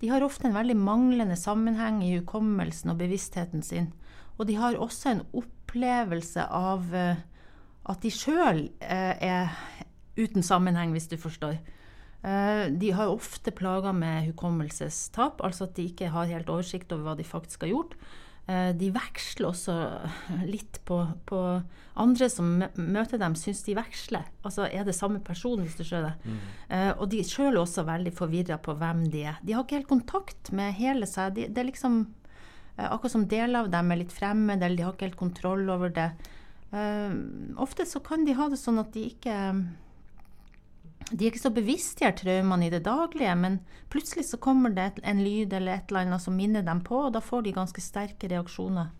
de 0.00 0.08
har 0.08 0.24
ofte 0.24 0.48
en 0.48 0.56
veldig 0.56 0.78
manglende 0.80 1.36
sammenheng 1.36 2.00
i 2.00 2.14
hukommelsen 2.14 2.94
og 2.94 3.02
bevisstheten 3.02 3.60
sin. 3.62 3.90
Og 4.38 4.48
de 4.48 4.56
har 4.56 4.78
også 4.80 5.10
en 5.10 5.26
opplevelse 5.36 6.46
av 6.48 6.86
uh, 6.94 7.20
at 7.90 8.00
de 8.00 8.12
sjøl 8.12 8.62
eh, 8.80 9.20
er 9.20 9.52
uten 10.16 10.44
sammenheng, 10.44 10.94
hvis 10.96 11.10
du 11.10 11.18
forstår. 11.20 11.58
De 12.20 12.90
har 12.92 13.08
ofte 13.08 13.48
plager 13.56 13.94
med 13.96 14.26
hukommelsestap, 14.26 15.38
altså 15.40 15.64
at 15.64 15.78
de 15.78 15.86
ikke 15.88 16.10
har 16.12 16.28
helt 16.28 16.50
oversikt 16.52 16.92
over 16.92 17.06
hva 17.06 17.14
de 17.16 17.24
faktisk 17.24 17.64
har 17.64 17.70
gjort. 17.72 17.94
Eh, 18.50 18.70
de 18.74 18.88
veksler 18.90 19.50
også 19.50 19.74
litt 20.48 20.80
på, 20.88 20.98
på 21.28 21.40
Andre 22.00 22.30
som 22.32 22.62
møter 22.80 23.20
dem, 23.20 23.34
syns 23.38 23.60
de 23.66 23.76
veksler. 23.76 24.24
Altså 24.46 24.64
er 24.70 24.86
det 24.86 24.96
samme 24.96 25.20
person, 25.22 25.60
hvis 25.60 25.76
du 25.76 25.84
skjønner. 25.84 26.16
Mm. 26.24 26.38
Uh, 26.70 26.92
og 26.94 27.10
de 27.12 27.20
sjøl 27.26 27.50
er 27.52 27.60
også 27.60 27.84
veldig 27.84 28.12
forvirra 28.16 28.56
på 28.62 28.72
hvem 28.80 29.02
de 29.12 29.26
er. 29.28 29.40
De 29.44 29.52
har 29.52 29.66
ikke 29.66 29.80
helt 29.80 29.90
kontakt 29.90 30.52
med 30.56 30.78
hele 30.78 31.08
seg. 31.10 31.34
De, 31.36 31.44
det 31.50 31.60
er 31.60 31.68
liksom 31.68 32.02
akkurat 32.80 33.12
som 33.12 33.26
deler 33.28 33.66
av 33.66 33.68
dem 33.74 33.92
er 33.92 34.00
litt 34.00 34.14
fremmede, 34.14 34.64
eller 34.64 34.78
de 34.78 34.84
har 34.86 34.94
ikke 34.94 35.10
helt 35.10 35.20
kontroll 35.20 35.66
over 35.68 35.92
det. 35.92 36.06
Ofte 37.60 37.84
så 37.84 38.00
kan 38.00 38.22
de 38.24 38.38
ha 38.38 38.46
det 38.48 38.56
sånn 38.56 38.80
at 38.80 38.94
de 38.94 39.02
ikke 39.10 39.34
de 41.10 41.24
er 41.24 41.32
ikke 41.32 41.42
så 41.42 41.52
bevisst 41.54 42.00
her 42.04 42.14
traumene 42.14 42.68
i 42.68 42.72
det 42.72 42.84
daglige, 42.86 43.34
men 43.38 43.58
plutselig 43.90 44.28
så 44.28 44.38
kommer 44.42 44.72
det 44.74 44.92
en 45.02 45.22
lyd 45.24 45.52
eller 45.56 45.74
et 45.80 45.90
eller 45.90 46.06
annet 46.06 46.22
som 46.22 46.36
minner 46.38 46.62
dem 46.66 46.82
på, 46.86 47.00
og 47.08 47.14
da 47.16 47.22
får 47.24 47.46
de 47.46 47.54
ganske 47.56 47.82
sterke 47.82 48.30
reaksjoner. 48.30 48.92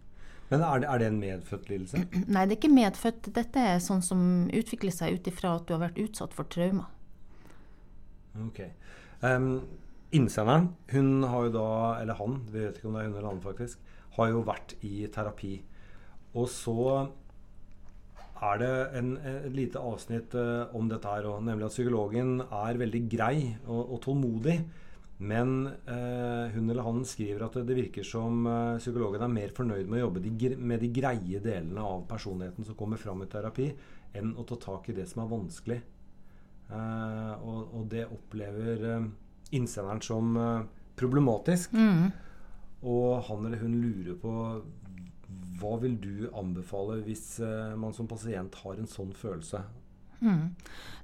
Men 0.50 0.64
er 0.66 0.82
det, 0.82 0.88
er 0.90 0.98
det 0.98 1.06
en 1.06 1.20
medfødt 1.22 1.68
lidelse? 1.70 2.00
Nei, 2.34 2.46
det 2.46 2.56
er 2.56 2.58
ikke 2.58 2.72
medfødt. 2.74 3.30
Dette 3.36 3.66
er 3.74 3.84
sånn 3.84 4.02
som 4.02 4.22
utvikler 4.50 4.94
seg 4.94 5.20
ut 5.20 5.30
ifra 5.30 5.54
at 5.60 5.68
du 5.68 5.76
har 5.76 5.84
vært 5.84 6.00
utsatt 6.02 6.34
for 6.34 6.50
traumer. 6.50 6.90
Ok. 8.46 8.64
Um, 9.22 9.52
innsenderen, 10.16 10.72
hun 10.90 11.22
har 11.30 11.46
jo 11.46 11.54
da, 11.54 11.68
eller 12.00 12.18
han, 12.18 12.40
vi 12.50 12.64
vet 12.64 12.80
ikke 12.80 12.90
om 12.90 12.98
det 12.98 13.04
er 13.04 13.10
hun 13.12 13.16
eller 13.20 13.30
han 13.30 13.42
faktisk, 13.44 13.94
har 14.16 14.32
jo 14.32 14.42
vært 14.48 14.74
i 14.86 15.06
terapi. 15.14 15.54
Og 16.34 16.50
så 16.50 16.76
er 18.40 18.60
det 18.62 18.74
en, 18.98 19.10
et 19.20 19.48
lite 19.52 19.80
avsnitt 19.80 20.34
uh, 20.38 20.70
om 20.76 20.88
dette 20.88 21.08
her, 21.08 21.28
òg. 21.28 21.42
nemlig 21.44 21.66
at 21.66 21.74
psykologen 21.74 22.38
er 22.40 22.80
veldig 22.80 23.02
grei 23.12 23.36
og, 23.66 23.82
og, 23.82 23.98
tålmodig 24.04 24.56
Men 25.20 25.66
eh, 25.68 26.46
hun 26.54 26.70
eller 26.70 26.86
han 26.86 27.02
skriver 27.04 27.44
at 27.44 27.58
det 27.68 27.76
virker 27.76 28.06
som 28.08 28.46
eh, 28.48 28.78
psykologen 28.80 29.20
er 29.20 29.28
mer 29.28 29.52
fornøyd 29.52 29.84
med 29.84 29.98
å 29.98 30.06
jobbe 30.06 30.22
de, 30.24 30.54
med 30.56 30.80
de 30.80 30.88
greie 30.96 31.42
delene 31.44 31.84
av 31.84 32.06
personligheten 32.08 32.64
som 32.64 32.78
kommer 32.78 32.96
fram 32.96 33.20
i 33.20 33.28
terapi, 33.28 33.66
enn 34.16 34.32
å 34.32 34.46
ta 34.48 34.56
tak 34.56 34.88
i 34.88 34.96
det 34.96 35.04
som 35.10 35.20
er 35.20 35.28
vanskelig. 35.34 35.76
Eh, 36.70 37.32
og, 37.42 37.74
og, 37.74 37.86
det 37.90 38.04
opplever 38.06 38.84
eh, 38.92 39.06
innsenderen 39.58 40.02
som 40.04 40.36
eh, 40.38 40.66
problematisk. 40.98 41.74
Mm. 41.74 42.10
Og 42.90 43.24
han 43.26 43.46
eller 43.46 43.64
hun 43.64 43.74
lurer 43.82 44.18
på 44.20 44.34
hva 45.60 45.76
vil 45.82 45.96
du 46.00 46.30
anbefale 46.36 47.00
hvis 47.04 47.38
eh, 47.44 47.76
man 47.78 47.94
som 47.96 48.08
pasient 48.10 48.54
har 48.62 48.80
en 48.80 48.88
sånn 48.90 49.12
følelse? 49.16 49.62
Mm. 50.20 50.50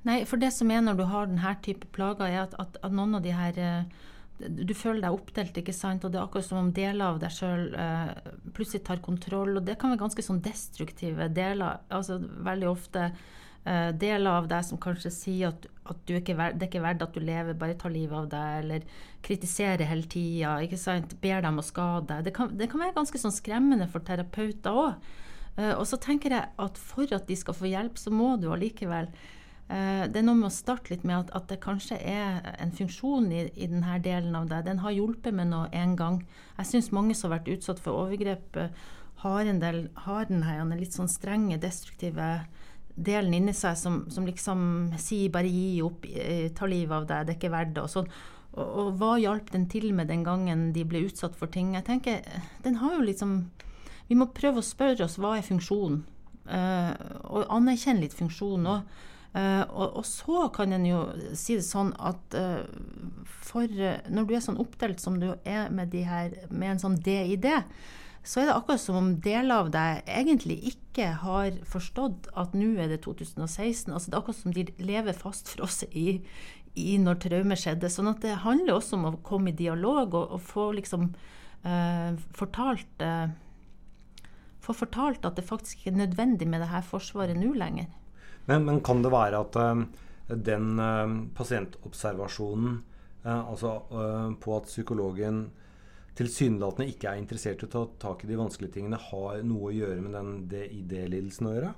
Nei, 0.09 0.19
for 0.29 0.41
det 0.41 0.53
som 0.53 0.71
er 0.73 0.83
når 0.85 0.99
du 0.99 1.07
har 1.09 1.29
denne 1.31 1.55
type 1.65 1.89
plager, 1.97 2.29
er 2.29 2.45
at, 2.47 2.57
at, 2.61 2.77
at 2.85 2.95
noen 2.95 3.17
av 3.19 3.25
de 3.25 3.33
her 3.37 3.61
eh, 3.61 4.05
du 4.37 4.75
føler 4.77 5.01
deg 5.07 5.17
oppdelt, 5.17 5.57
ikke 5.57 5.73
sant? 5.73 6.05
og 6.05 6.13
det 6.13 6.21
er 6.21 6.27
akkurat 6.27 6.45
som 6.45 6.61
om 6.61 6.73
deler 6.77 7.07
av 7.07 7.21
deg 7.23 7.33
sjøl 7.33 7.71
eh, 7.73 8.13
plutselig 8.57 8.85
tar 8.85 9.01
kontroll. 9.05 9.55
Og 9.57 9.65
det 9.65 9.79
kan 9.81 9.93
være 9.93 10.03
ganske 10.05 10.25
sånn 10.25 10.43
destruktive 10.45 11.31
deler. 11.33 11.81
altså 11.89 12.19
Veldig 12.21 12.69
ofte 12.69 13.09
eh, 13.67 13.91
deler 13.99 14.39
av 14.41 14.49
deg 14.51 14.65
som 14.65 14.81
kanskje 14.81 15.13
sier 15.13 15.53
at, 15.53 15.67
at 15.91 16.01
du 16.09 16.17
ikke, 16.17 16.37
det 16.55 16.67
er 16.67 16.71
ikke 16.71 16.85
verdt 16.85 17.05
at 17.07 17.15
du 17.15 17.21
lever, 17.23 17.59
bare 17.59 17.77
ta 17.79 17.91
livet 17.93 18.17
av 18.17 18.29
deg, 18.33 18.65
eller 18.65 18.89
kritiserer 19.27 19.89
hele 19.91 20.09
tida, 20.11 20.57
ber 21.23 21.47
dem 21.47 21.61
å 21.61 21.67
skade 21.67 22.09
deg. 22.11 22.27
Det 22.59 22.69
kan, 22.71 22.83
være 22.83 22.97
ganske 22.97 23.23
sånn 23.23 23.35
skremmende 23.35 23.89
for 23.91 24.07
terapeuter 24.07 24.83
òg. 24.87 25.09
Uh, 25.57 25.73
og 25.79 25.87
så 25.89 25.97
tenker 25.97 26.35
jeg 26.35 26.53
at 26.61 26.77
for 26.77 27.09
at 27.17 27.25
de 27.31 27.37
skal 27.39 27.57
få 27.57 27.71
hjelp, 27.71 27.97
så 27.97 28.11
må 28.13 28.35
du 28.37 28.51
allikevel 28.53 29.07
uh, 29.09 30.05
det 30.05 30.19
er 30.21 30.27
noe 30.27 30.37
med 30.37 30.51
å 30.51 30.53
starte 30.53 30.93
litt 30.93 31.07
med 31.09 31.17
at, 31.17 31.31
at 31.39 31.47
det 31.49 31.63
kanskje 31.63 31.97
er 31.97 32.45
en 32.61 32.75
funksjon 32.77 33.31
i, 33.33 33.47
i, 33.55 33.71
denne 33.71 33.97
delen 34.05 34.37
av 34.37 34.51
deg. 34.51 34.67
Den 34.69 34.83
har 34.85 34.93
hjulpet 34.93 35.33
med 35.33 35.49
noe 35.55 35.71
en 35.73 35.97
gang. 35.97 36.21
Jeg 36.59 36.71
syns 36.75 36.93
mange 36.93 37.17
som 37.17 37.31
har 37.31 37.39
vært 37.39 37.55
utsatt 37.57 37.81
for 37.81 38.05
overgrep, 38.05 38.61
eh, 38.61 38.85
har, 39.25 39.49
en 39.49 39.63
del, 39.63 39.81
har 40.05 40.29
denne 40.29 40.77
litt 40.77 40.93
sånn 40.93 41.09
strenge, 41.09 41.57
destruktive 41.63 42.29
delen 42.97 43.35
inni 43.37 43.53
seg 43.55 43.77
som, 43.77 43.99
som 44.11 44.27
liksom 44.27 44.93
sier 44.97 45.29
'bare 45.31 45.51
gi 45.53 45.83
opp, 45.85 46.07
ta 46.57 46.67
livet 46.67 46.97
av 46.97 47.07
deg, 47.07 47.27
det 47.27 47.35
er 47.35 47.39
ikke 47.39 47.53
verdt 47.53 47.75
det'. 47.77 47.85
Og, 47.85 47.91
sånn. 47.93 48.09
og, 48.57 48.67
og 48.67 48.89
hva 48.97 49.17
hjalp 49.21 49.53
den 49.53 49.69
til 49.69 49.93
med 49.93 50.09
den 50.09 50.25
gangen 50.25 50.73
de 50.73 50.85
ble 50.85 51.05
utsatt 51.07 51.37
for 51.37 51.47
ting? 51.47 51.75
Jeg 51.75 51.85
tenker, 51.85 52.23
Den 52.65 52.81
har 52.81 52.97
jo 52.97 53.05
liksom 53.05 53.51
vi 54.07 54.19
må 54.19 54.29
prøve 54.35 54.63
å 54.63 54.67
spørre 54.67 55.07
oss 55.07 55.19
hva 55.19 55.35
er 55.37 55.47
funksjonen, 55.47 56.01
uh, 56.47 56.95
og 57.27 57.51
anerkjenne 57.53 58.05
litt 58.05 58.17
funksjonen 58.17 58.71
òg. 58.77 58.97
Uh, 59.37 59.43
eh, 59.43 59.63
og, 59.67 59.99
og, 60.01 60.05
så 60.09 60.47
kan 60.55 60.73
en 60.73 60.87
jo 60.89 61.01
si 61.37 61.59
det 61.59 61.67
sånn 61.67 61.91
at 62.01 62.37
uh, 62.39 62.63
for 63.45 63.69
når 63.69 64.29
du 64.29 64.33
er 64.33 64.45
sånn 64.45 64.61
oppdelt 64.63 65.03
som 65.03 65.19
du 65.21 65.29
er 65.45 65.69
med, 65.75 65.93
her, 66.07 66.33
med 66.49 66.77
en 66.77 66.81
sånn 66.87 66.97
DID, 67.05 67.51
så 68.27 68.43
er 68.43 68.49
det 68.49 68.57
akkurat 68.57 68.83
som 68.83 68.99
om 68.99 69.13
deler 69.23 69.63
av 69.63 69.71
deg 69.75 70.09
egentlig 70.11 70.57
ikke 70.73 71.13
har 71.23 71.57
forstått 71.71 72.27
at 72.35 72.57
nå 72.59 72.73
er 72.83 72.91
det 72.91 73.05
2016. 73.05 73.93
altså 73.93 74.11
Det 74.11 74.17
er 74.17 74.21
akkurat 74.21 74.41
som 74.41 74.55
de 74.57 74.67
lever 74.83 75.17
fast 75.17 75.53
for 75.53 75.69
oss 75.69 75.85
i, 75.93 76.19
i 76.75 76.97
når 76.99 77.21
traumer 77.23 77.61
skjedde. 77.61 77.91
sånn 77.93 78.11
at 78.11 78.27
det 78.27 78.43
handler 78.43 78.81
også 78.81 78.99
om 78.99 79.09
å 79.13 79.17
komme 79.23 79.53
i 79.53 79.59
dialog 79.59 80.19
og, 80.19 80.35
og 80.35 80.43
få 80.43 80.73
liksom 80.77 81.13
fortalt 82.37 83.03
få 84.67 84.75
fortalt 84.75 85.27
at 85.27 85.39
det 85.39 85.47
faktisk 85.47 85.81
ikke 85.81 85.95
er 85.95 86.03
nødvendig 86.05 86.49
med 86.51 86.63
det 86.63 86.73
her 86.73 86.85
forsvaret 86.87 87.39
nå 87.39 87.53
lenger. 87.59 87.89
Men, 88.47 88.67
men, 88.67 88.83
kan 88.85 89.03
det 89.03 89.13
være 89.15 89.43
at 89.43 89.59
uh, 89.59 89.85
den 90.31 90.81
uh, 90.81 91.07
pasientobservasjonen, 91.37 92.81
uh, 93.27 93.51
altså 93.51 93.79
på 94.43 94.57
at 94.57 94.71
psykologen 94.71 95.49
tilsynelatende 96.17 96.89
ikke 96.93 97.11
er 97.11 97.21
interessert 97.21 97.63
i 97.63 97.69
å 97.69 97.73
ta 97.73 97.83
tak 98.07 98.25
i 98.25 98.31
de 98.31 98.39
vanskelige 98.39 98.79
tingene, 98.79 99.01
har 99.11 99.43
noe 99.47 99.71
å 99.71 99.75
gjøre 99.75 100.01
med 100.05 100.17
den 100.17 100.31
DID-lidelsen 100.53 101.51
å 101.51 101.57
gjøre? 101.57 101.75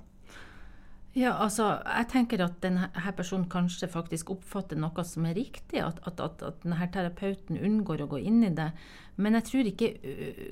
Ja, 1.17 1.33
altså, 1.41 1.71
jeg 1.81 2.05
tenker 2.11 2.43
at 2.45 2.59
denne 2.61 2.87
personen 3.17 3.47
kanskje 3.49 3.89
faktisk 3.89 4.29
oppfatter 4.35 4.77
noe 4.79 5.03
som 5.07 5.25
er 5.25 5.35
riktig, 5.39 5.81
at, 5.81 5.97
at, 6.05 6.21
at 6.21 6.61
denne 6.63 6.89
terapeuten 6.93 7.57
unngår 7.57 8.05
å 8.05 8.11
gå 8.11 8.21
inn 8.29 8.43
i 8.45 8.51
det. 8.53 8.69
Men 9.19 9.35
jeg 9.35 9.47
tror 9.49 9.67
ikke 9.67 9.89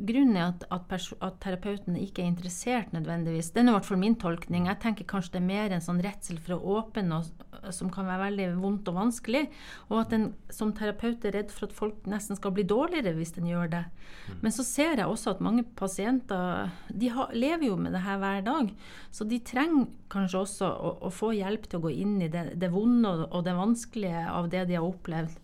grunnen 0.03 0.37
er 0.37 0.49
at, 0.51 0.65
at, 0.67 1.37
terapeuten 1.43 1.95
ikke 1.99 2.23
er 2.23 2.31
interessert 2.33 2.91
nødvendigvis. 2.95 3.53
Det 3.55 3.63
er 3.63 3.69
i 3.71 3.75
hvert 3.77 3.87
fall 3.87 4.01
min 4.01 4.17
tolkning. 4.19 4.67
Jeg 4.67 4.81
tenker 4.83 5.07
kanskje 5.07 5.37
det 5.37 5.41
er 5.41 5.47
mer 5.47 5.75
en 5.75 5.85
sånn 5.85 6.01
redsel 6.03 6.41
for 6.43 6.57
å 6.57 6.81
åpne 6.81 7.21
og 7.21 7.47
som 7.73 7.89
kan 7.93 8.07
være 8.07 8.27
veldig 8.27 8.47
vondt 8.61 8.89
og 8.91 8.97
vanskelig. 8.97 9.45
Og 9.89 10.01
at 10.01 10.15
en 10.17 10.27
som 10.53 10.73
terapeut 10.75 11.25
er 11.27 11.37
redd 11.37 11.53
for 11.53 11.67
at 11.67 11.75
folk 11.75 12.05
nesten 12.09 12.39
skal 12.39 12.53
bli 12.55 12.65
dårligere 12.67 13.15
hvis 13.17 13.35
en 13.39 13.49
gjør 13.49 13.71
det. 13.73 13.83
Mm. 14.27 14.37
Men 14.43 14.55
så 14.55 14.67
ser 14.67 14.99
jeg 14.99 15.07
også 15.07 15.35
at 15.35 15.43
mange 15.43 15.65
pasienter 15.79 16.71
de 16.91 17.11
har, 17.13 17.33
lever 17.35 17.69
jo 17.69 17.79
med 17.79 17.95
det 17.95 18.03
her 18.05 18.21
hver 18.21 18.45
dag. 18.45 18.71
Så 19.11 19.27
de 19.27 19.41
trenger 19.47 19.87
kanskje 20.11 20.43
også 20.43 20.69
å, 20.69 20.93
å 21.07 21.13
få 21.13 21.33
hjelp 21.37 21.67
til 21.67 21.79
å 21.79 21.87
gå 21.87 21.95
inn 22.03 22.17
i 22.23 22.31
det, 22.31 22.49
det 22.59 22.71
vonde 22.73 23.11
og, 23.15 23.27
og 23.31 23.47
det 23.47 23.57
vanskelige 23.57 24.23
av 24.31 24.51
det 24.53 24.67
de 24.69 24.79
har 24.79 24.87
opplevd. 24.87 25.43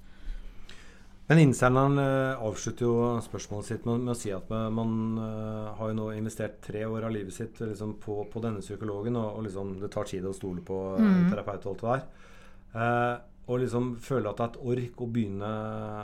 Men 1.29 1.39
innsenderen 1.39 1.99
uh, 1.99 2.43
avslutter 2.43 2.83
jo 2.83 2.95
spørsmålet 3.23 3.69
sitt 3.69 3.85
med, 3.87 4.09
å 4.11 4.15
si 4.17 4.33
at 4.35 4.49
man 4.51 4.95
uh, 5.15 5.71
har 5.77 5.91
jo 5.91 5.97
nå 6.01 6.07
investert 6.17 6.57
tre 6.65 6.83
år 6.83 7.07
av 7.07 7.13
livet 7.15 7.35
sitt 7.35 7.61
liksom, 7.63 7.95
på, 8.03 8.17
på, 8.31 8.41
denne 8.43 8.63
psykologen, 8.63 9.15
og, 9.21 9.37
og 9.37 9.45
liksom, 9.47 9.77
det 9.79 9.91
tar 9.93 10.09
tid 10.09 10.27
å 10.27 10.33
stole 10.35 10.63
på 10.67 10.79
uh, 10.97 10.99
mm. 10.99 11.29
terapeut 11.31 11.69
og 11.69 11.71
alt 11.71 11.83
det 11.83 11.93
der. 11.93 13.21
og 13.47 13.59
liksom 13.61 13.89
føle 14.03 14.31
at 14.31 14.39
det 14.39 14.43
er 14.43 14.51
et 14.51 14.61
ork 14.73 15.01
å 15.03 15.09
begynne 15.15 15.53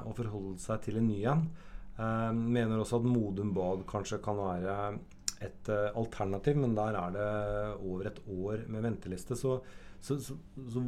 å 0.07 0.15
forholde 0.15 0.57
seg 0.63 0.85
til 0.85 0.99
en 0.99 1.07
ny 1.07 1.19
en. 1.31 1.45
mener 2.35 2.79
også 2.79 2.99
at 2.99 3.07
Modum 3.07 3.53
Bad 3.55 3.85
kanskje 3.89 4.21
kan 4.23 4.37
være 4.39 4.75
et 5.43 5.69
alternativ, 5.71 6.59
men 6.59 6.75
der 6.75 6.95
er 6.99 7.15
det 7.15 7.29
over 7.79 8.07
et 8.07 8.19
år 8.27 8.65
med 8.67 8.83
venteliste. 8.83 9.35
så 9.39 9.59
så, 10.01 10.15
så, 10.23 10.35
så, 10.71 10.81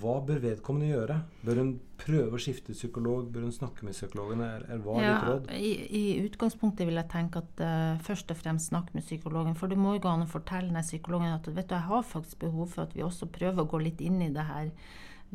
hva 0.00 0.14
bør 0.26 0.38
vedkommende 0.42 0.90
gjøre? 0.92 1.16
Bør 1.46 1.60
hun 1.60 1.70
prøve 1.98 2.38
å 2.38 2.40
skifte 2.42 2.76
psykolog? 2.76 3.26
Bør 3.32 3.46
hun 3.48 3.54
snakke 3.54 3.86
med 3.86 3.96
psykologen? 3.96 4.42
Eller, 4.44 4.82
hva 4.84 4.98
er 5.00 5.06
ja, 5.06 5.14
ditt 5.14 5.30
råd? 5.30 5.48
I, 5.56 5.72
I, 5.98 6.02
utgangspunktet 6.28 6.86
vil 6.86 7.00
jeg 7.00 7.10
tenke 7.10 7.42
at 7.42 7.62
uh, 7.64 8.04
først 8.06 8.30
og 8.30 8.38
fremst 8.38 8.70
snakk 8.70 8.92
med 8.94 9.06
psykologen. 9.06 9.56
For 9.58 9.72
det 9.72 9.80
må 9.80 9.96
jo 9.96 10.04
gå 10.04 10.12
an 10.12 10.26
å 10.26 10.30
fortelle 10.30 10.70
den 10.70 10.86
psykologen 10.86 11.34
at 11.34 11.50
vet 11.50 11.66
du, 11.70 11.74
jeg 11.74 11.88
har 11.88 12.06
faktisk 12.06 12.44
behov 12.44 12.70
for 12.76 12.86
at 12.86 12.94
vi 12.94 13.04
også 13.06 13.30
prøver 13.34 13.64
å 13.64 13.70
gå 13.72 13.82
litt 13.82 14.04
inn 14.04 14.22
i 14.22 14.30
det 14.34 14.46
her. 14.46 14.70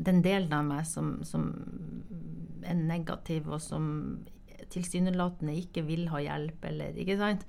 Den 0.00 0.22
delen 0.24 0.54
av 0.56 0.64
meg 0.70 0.88
som, 0.88 1.18
som 1.28 1.50
er 2.64 2.78
negativ, 2.78 3.50
og 3.52 3.60
som 3.60 3.84
tilsynelatende 4.72 5.58
ikke 5.58 5.84
vil 5.84 6.06
ha 6.14 6.22
hjelp, 6.22 6.64
eller 6.70 6.96
ikke 7.02 7.18
sant. 7.20 7.44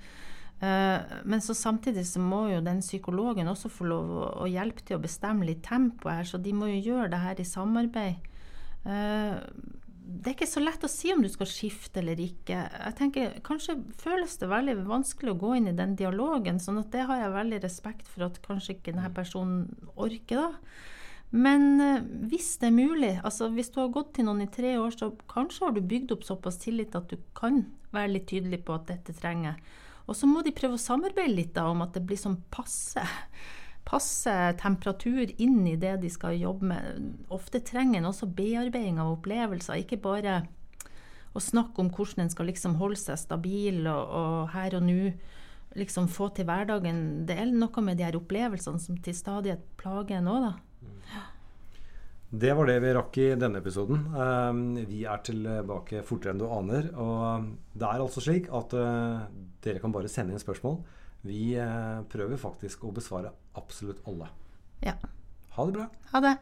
Eh, 0.64 1.14
men 1.24 1.42
så 1.42 1.54
samtidig 1.54 2.06
så 2.08 2.22
må 2.22 2.46
jo 2.52 2.64
den 2.64 2.82
psykologen 2.84 3.50
også 3.50 3.70
få 3.72 3.88
lov 3.90 4.12
å, 4.30 4.48
hjelpe 4.48 4.84
til 4.86 4.98
å 4.98 5.02
bestemme 5.02 5.46
litt 5.48 5.64
tempo 5.66 6.12
her, 6.12 6.26
så 6.28 6.40
de 6.40 6.54
må 6.56 6.70
jo 6.70 6.82
gjøre 6.92 7.10
det 7.14 7.22
her 7.24 7.40
i 7.42 7.48
samarbeid. 7.48 8.28
Eh, 8.84 9.34
det 10.04 10.30
er 10.30 10.34
ikke 10.34 10.48
så 10.48 10.60
lett 10.60 10.84
å 10.84 10.90
si 10.90 11.10
om 11.14 11.22
du 11.24 11.30
skal 11.32 11.48
skifte 11.48 12.02
eller 12.02 12.20
ikke. 12.20 12.58
Jeg 12.68 12.96
tenker, 12.98 13.38
Kanskje 13.44 13.78
føles 14.02 14.36
det 14.40 14.50
veldig 14.50 14.76
vanskelig 14.84 15.32
å 15.32 15.38
gå 15.40 15.54
inn 15.58 15.70
i 15.72 15.76
den 15.76 15.94
dialogen, 15.96 16.60
sånn 16.60 16.82
at 16.82 16.90
det 16.92 17.06
har 17.08 17.22
jeg 17.22 17.36
veldig 17.38 17.62
respekt 17.64 18.10
for 18.10 18.28
at 18.28 18.42
kanskje 18.44 18.76
ikke 18.76 18.92
denne 18.92 19.12
personen 19.16 19.70
orker. 19.96 20.44
da. 20.44 20.82
Men 21.34 21.80
eh, 21.82 22.02
hvis 22.30 22.52
det 22.62 22.70
er 22.70 22.76
mulig, 22.76 23.14
altså 23.26 23.48
hvis 23.50 23.72
du 23.74 23.80
har 23.82 23.94
gått 23.94 24.12
til 24.18 24.28
noen 24.28 24.44
i 24.44 24.52
tre 24.52 24.76
år, 24.78 24.92
så 24.94 25.10
kanskje 25.30 25.66
har 25.66 25.74
du 25.74 25.80
bygd 25.82 26.14
opp 26.14 26.28
såpass 26.28 26.60
tillit 26.62 26.94
at 26.94 27.10
du 27.10 27.18
kan 27.34 27.64
være 27.94 28.12
litt 28.18 28.28
tydelig 28.30 28.60
på 28.66 28.76
at 28.76 28.86
dette 28.92 29.16
trenger 29.18 29.54
jeg. 29.54 29.80
Og 30.04 30.16
så 30.18 30.28
må 30.28 30.42
de 30.44 30.52
prøve 30.54 30.76
å 30.76 30.80
samarbeide 30.80 31.34
litt 31.34 31.54
da, 31.56 31.68
om 31.70 31.84
at 31.84 31.94
det 31.96 32.04
blir 32.04 32.20
sånn 32.20 32.36
passe, 32.52 33.04
passe 33.88 34.34
temperatur 34.60 35.32
inn 35.40 35.62
i 35.68 35.78
det 35.80 35.96
de 36.02 36.10
skal 36.12 36.36
jobbe 36.36 36.72
med. 36.74 37.06
Ofte 37.32 37.62
trenger 37.64 38.00
en 38.00 38.10
også 38.10 38.28
bearbeiding 38.36 39.00
av 39.00 39.14
opplevelser, 39.16 39.80
ikke 39.80 40.02
bare 40.04 40.42
å 41.34 41.42
snakke 41.42 41.80
om 41.82 41.90
hvordan 41.90 42.24
en 42.24 42.30
skal 42.32 42.46
liksom 42.50 42.76
holde 42.78 43.00
seg 43.00 43.18
stabil 43.18 43.80
og, 43.90 44.12
og 44.20 44.36
her 44.54 44.76
og 44.78 44.84
nå 44.86 44.98
liksom 45.74 46.06
få 46.12 46.28
til 46.36 46.46
hverdagen. 46.46 47.24
Det 47.26 47.36
er 47.40 47.50
noe 47.50 47.82
med 47.82 47.98
de 47.98 48.06
her 48.06 48.18
opplevelsene 48.18 48.78
som 48.82 49.00
til 49.02 49.16
stadighet 49.16 49.64
plager 49.80 50.20
en 50.20 50.30
òg, 50.30 50.44
da. 50.44 50.52
Det 52.34 52.50
var 52.56 52.66
det 52.66 52.80
vi 52.82 52.92
rakk 52.96 53.16
i 53.22 53.26
denne 53.38 53.60
episoden. 53.62 54.00
Ehm, 54.18 54.62
vi 54.90 55.04
er 55.06 55.20
tilbake 55.22 56.00
fortere 56.06 56.32
enn 56.34 56.40
du 56.40 56.48
aner. 56.48 56.88
Og 56.98 57.50
det 57.78 57.86
er 57.86 58.02
altså 58.02 58.22
slik 58.24 58.48
at 58.50 58.74
eh, 58.74 59.26
dere 59.62 59.82
kan 59.82 59.94
bare 59.94 60.10
sende 60.10 60.34
inn 60.34 60.42
spørsmål. 60.42 60.80
Vi 61.28 61.54
eh, 61.60 62.00
prøver 62.10 62.40
faktisk 62.40 62.88
å 62.88 62.94
besvare 62.96 63.30
absolutt 63.60 64.02
alle. 64.10 64.32
Ja. 64.82 64.96
Ha 65.54 65.68
det 65.68 65.76
bra. 65.76 65.86
Ha 66.10 66.24
det. 66.24 66.34